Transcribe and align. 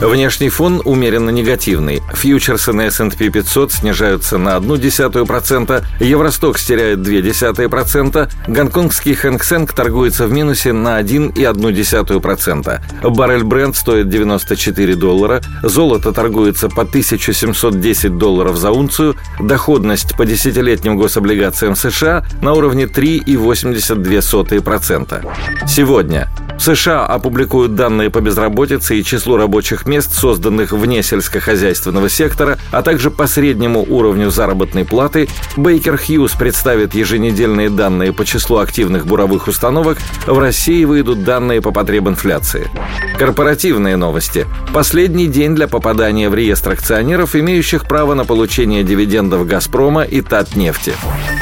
Внешний 0.00 0.48
фон 0.48 0.80
умеренно 0.84 1.30
негативный. 1.30 2.02
Фьючерсы 2.14 2.72
на 2.72 2.86
S&P 2.86 3.28
500 3.28 3.72
снижаются 3.72 4.38
на 4.38 4.56
0,1%, 4.56 5.84
Евростокс 6.00 6.64
теряет 6.64 7.00
0,2%, 7.00 8.30
гонконгский 8.48 9.14
Хэнк 9.14 9.74
торгуется 9.74 10.26
в 10.26 10.32
минусе 10.32 10.72
на 10.72 10.98
1,1%. 11.00 13.10
Баррель 13.10 13.44
Брент 13.44 13.76
стоит 13.76 14.08
94 14.08 14.96
доллара, 14.96 15.42
золото 15.62 16.12
торгуется 16.12 16.70
по 16.70 16.80
1710 16.82 18.16
долларов 18.16 18.56
за 18.56 18.70
унцию, 18.70 19.16
доходность 19.38 20.16
по 20.16 20.24
десятилетним 20.24 20.96
гособлигациям 20.96 21.76
США 21.76 22.24
на 22.40 22.54
уровне 22.54 22.84
3,82%. 22.84 25.68
Сегодня 25.68 26.30
США 26.60 27.06
опубликуют 27.06 27.74
данные 27.74 28.10
по 28.10 28.20
безработице 28.20 28.98
и 28.98 29.04
числу 29.04 29.38
рабочих 29.38 29.86
мест, 29.86 30.12
созданных 30.12 30.72
вне 30.72 31.02
сельскохозяйственного 31.02 32.10
сектора, 32.10 32.58
а 32.70 32.82
также 32.82 33.10
по 33.10 33.26
среднему 33.26 33.82
уровню 33.88 34.30
заработной 34.30 34.84
платы. 34.84 35.28
Бейкер 35.56 35.96
Хьюз 35.96 36.32
представит 36.32 36.94
еженедельные 36.94 37.70
данные 37.70 38.12
по 38.12 38.26
числу 38.26 38.58
активных 38.58 39.06
буровых 39.06 39.48
установок. 39.48 39.96
В 40.26 40.38
России 40.38 40.84
выйдут 40.84 41.24
данные 41.24 41.62
по 41.62 41.70
потреб 41.70 42.08
инфляции. 42.08 42.70
Корпоративные 43.18 43.96
новости. 43.96 44.46
Последний 44.74 45.28
день 45.28 45.54
для 45.54 45.66
попадания 45.66 46.28
в 46.28 46.34
реестр 46.34 46.72
акционеров, 46.72 47.34
имеющих 47.34 47.88
право 47.88 48.12
на 48.12 48.26
получение 48.26 48.84
дивидендов 48.84 49.46
«Газпрома» 49.46 50.02
и 50.02 50.20
«Татнефти». 50.20 50.92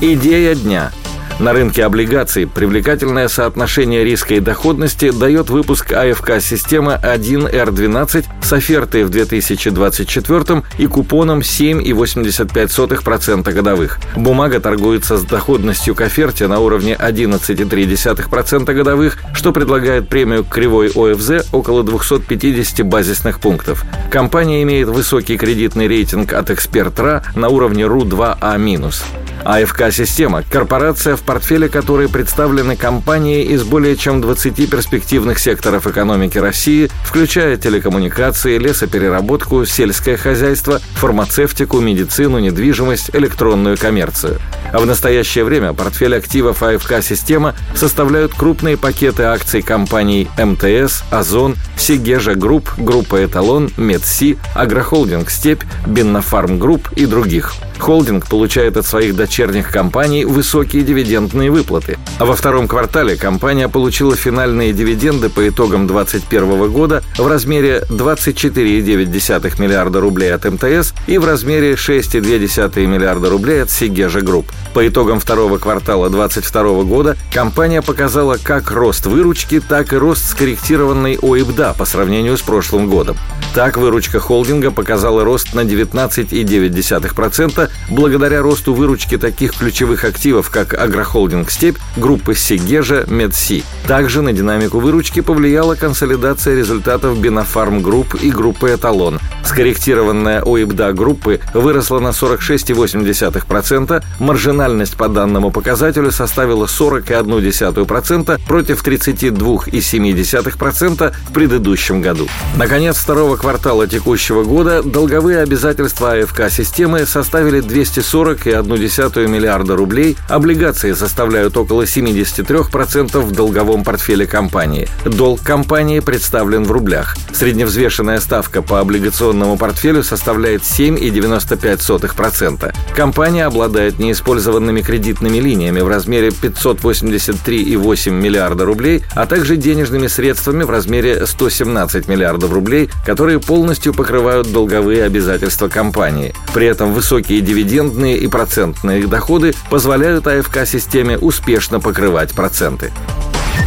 Идея 0.00 0.54
дня– 0.54 0.92
на 1.40 1.54
рынке 1.54 1.84
облигаций 1.84 2.46
привлекательное 2.46 3.28
соотношение 3.28 4.04
риска 4.04 4.34
и 4.34 4.40
доходности 4.40 5.10
дает 5.10 5.48
выпуск 5.48 5.92
АФК-системы 5.92 7.00
1R12 7.02 8.26
с 8.42 8.52
офертой 8.52 9.04
в 9.04 9.10
2024 9.10 10.62
и 10.78 10.86
купоном 10.86 11.38
7,85% 11.40 13.52
годовых. 13.52 13.98
Бумага 14.16 14.60
торгуется 14.60 15.16
с 15.16 15.22
доходностью 15.22 15.94
к 15.94 16.02
оферте 16.02 16.46
на 16.46 16.60
уровне 16.60 16.94
11,3% 17.00 18.74
годовых, 18.74 19.16
что 19.32 19.52
предлагает 19.52 20.08
премию 20.08 20.44
кривой 20.44 20.88
ОФЗ 20.88 21.46
около 21.52 21.82
250 21.82 22.86
базисных 22.86 23.40
пунктов. 23.40 23.84
Компания 24.10 24.62
имеет 24.62 24.88
высокий 24.88 25.38
кредитный 25.38 25.88
рейтинг 25.88 26.34
от 26.34 26.50
Эксперт.РА 26.50 27.22
на 27.34 27.48
уровне 27.48 27.86
РУ-2А-. 27.86 29.29
АФК-система– 29.44 30.42
корпорация, 30.50 31.16
в 31.16 31.22
портфеле 31.22 31.68
которой 31.68 32.08
представлены 32.08 32.76
компании 32.76 33.42
из 33.44 33.62
более 33.62 33.96
чем 33.96 34.20
20 34.20 34.70
перспективных 34.70 35.38
секторов 35.38 35.86
экономики 35.86 36.38
России, 36.38 36.90
включая 37.04 37.56
телекоммуникации, 37.56 38.58
лесопереработку, 38.58 39.64
сельское 39.64 40.16
хозяйство, 40.16 40.80
фармацевтику, 40.94 41.80
медицину, 41.80 42.38
недвижимость, 42.38 43.10
электронную 43.14 43.76
коммерцию. 43.76 44.38
А 44.72 44.78
в 44.78 44.86
настоящее 44.86 45.44
время 45.44 45.72
портфель 45.72 46.16
активов 46.16 46.62
АФК-система 46.62 47.54
составляют 47.74 48.34
крупные 48.34 48.76
пакеты 48.76 49.24
акций 49.24 49.62
компаний 49.62 50.28
МТС, 50.38 51.02
Озон, 51.10 51.56
Segezha 51.76 52.34
Group, 52.34 52.70
Группа 52.76 53.24
Эталон, 53.24 53.70
Медси, 53.76 54.38
Агрохолдинг 54.54 55.30
Степь, 55.30 55.62
Binnopharm 55.86 56.58
Group 56.58 56.90
и 56.92 57.06
других– 57.06 57.54
Холдинг 57.80 58.26
получает 58.26 58.76
от 58.76 58.86
своих 58.86 59.16
дочерних 59.30 59.70
компаний 59.70 60.24
высокие 60.24 60.82
дивидендные 60.82 61.52
выплаты. 61.52 61.98
А 62.18 62.24
во 62.24 62.34
втором 62.34 62.66
квартале 62.66 63.14
компания 63.14 63.68
получила 63.68 64.16
финальные 64.16 64.72
дивиденды 64.72 65.28
по 65.28 65.48
итогам 65.48 65.86
2021 65.86 66.68
года 66.72 67.04
в 67.16 67.28
размере 67.28 67.84
24,9 67.88 69.62
миллиарда 69.62 70.00
рублей 70.00 70.34
от 70.34 70.46
МТС 70.46 70.94
и 71.06 71.16
в 71.16 71.24
размере 71.24 71.74
6,2 71.74 72.86
миллиарда 72.86 73.30
рублей 73.30 73.62
от 73.62 73.70
Segezha 73.70 74.20
Group. 74.20 74.50
По 74.74 74.88
итогам 74.88 75.20
второго 75.20 75.58
квартала 75.58 76.10
2022 76.10 76.82
года 76.82 77.16
компания 77.32 77.82
показала 77.82 78.36
как 78.42 78.72
рост 78.72 79.06
выручки, 79.06 79.60
так 79.60 79.92
и 79.92 79.96
рост 79.96 80.28
скорректированной 80.28 81.20
OIBDA 81.22 81.76
по 81.78 81.84
сравнению 81.84 82.36
с 82.36 82.40
прошлым 82.40 82.90
годом. 82.90 83.16
Так, 83.54 83.76
выручка 83.76 84.18
холдинга 84.20 84.70
показала 84.70 85.24
рост 85.24 85.54
на 85.54 85.60
19,9% 85.60 87.70
благодаря 87.90 88.42
росту 88.42 88.74
выручки 88.74 89.18
таких 89.18 89.56
ключевых 89.56 90.04
активов, 90.04 90.50
как 90.50 90.74
агрохолдинг 90.74 91.50
«Степь», 91.50 91.78
группы 91.96 92.36
«Segezha», 92.36 93.06
«Медси». 93.08 93.64
Также 93.88 94.22
на 94.22 94.32
динамику 94.32 94.78
выручки 94.78 95.18
повлияла 95.20 95.74
консолидация 95.74 96.54
результатов 96.54 97.18
Binnopharm 97.18 97.82
Group 97.82 98.14
и 98.14 98.30
группы 98.30 98.70
«Эталон». 98.70 99.18
Скорректированная 99.44 100.42
OIBDA 100.42 100.92
группы 100.92 101.40
выросла 101.52 101.98
на 101.98 102.10
46,8%, 102.10 104.04
маржинальность 104.20 104.96
по 104.96 105.08
данному 105.08 105.50
показателю 105.50 106.12
составила 106.12 106.66
40,1% 106.66 108.40
против 108.46 108.86
32,7% 108.86 111.14
в 111.28 111.32
предыдущем 111.32 112.00
году. 112.00 112.28
Наконец, 112.56 112.96
второго 112.96 113.39
квартала 113.40 113.86
текущего 113.86 114.44
года 114.44 114.82
долговые 114.82 115.38
обязательства 115.38 116.12
АФК-системы 116.12 117.06
составили 117.06 117.62
240,1 117.62 119.28
миллиарда 119.28 119.76
рублей, 119.76 120.18
облигации 120.28 120.92
составляют 120.92 121.56
около 121.56 121.84
73% 121.84 123.18
в 123.18 123.32
долговом 123.32 123.82
портфеле 123.82 124.26
компании. 124.26 124.90
Долг 125.06 125.40
компании 125.40 126.00
представлен 126.00 126.64
в 126.64 126.70
рублях. 126.70 127.16
Средневзвешенная 127.32 128.20
ставка 128.20 128.60
по 128.60 128.80
облигационному 128.80 129.56
портфелю 129.56 130.02
составляет 130.02 130.60
7,95%. 130.60 132.74
Компания 132.94 133.46
обладает 133.46 133.98
неиспользованными 133.98 134.82
кредитными 134.82 135.38
линиями 135.38 135.80
в 135.80 135.88
размере 135.88 136.28
583,8 136.28 138.10
миллиарда 138.10 138.66
рублей, 138.66 139.02
а 139.14 139.24
также 139.24 139.56
денежными 139.56 140.08
средствами 140.08 140.64
в 140.64 140.68
размере 140.68 141.26
117 141.26 142.06
миллиардов 142.06 142.52
рублей, 142.52 142.90
которые 143.06 143.29
которые 143.30 143.46
полностью 143.46 143.94
покрывают 143.94 144.50
долговые 144.50 145.04
обязательства 145.04 145.68
компании. 145.68 146.34
При 146.52 146.66
этом 146.66 146.92
высокие 146.92 147.40
дивидендные 147.40 148.16
и 148.16 148.26
процентные 148.26 149.06
доходы 149.06 149.54
позволяют 149.70 150.26
АФК-системе 150.26 151.16
успешно 151.16 151.78
покрывать 151.78 152.32
проценты. 152.32 152.90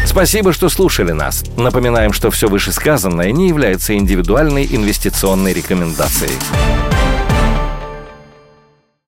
Спасибо, 0.05 0.51
что 0.51 0.67
слушали 0.67 1.13
нас. 1.13 1.45
Напоминаем, 1.55 2.11
что 2.11 2.29
все 2.29 2.49
вышесказанное 2.49 3.31
не 3.31 3.47
является 3.47 3.95
индивидуальной 3.95 4.67
инвестиционной 4.69 5.53
рекомендацией. 5.53 6.33